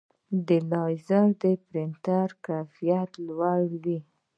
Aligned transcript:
د 0.47 0.49
لیزر 0.71 1.27
پرنټر 1.69 2.29
کیفیت 2.45 3.11
لوړ 3.27 3.61
وي. 3.83 3.99